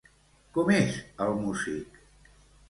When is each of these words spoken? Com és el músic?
Com 0.55 0.71
és 0.77 0.97
el 1.27 1.35
músic? 1.43 2.01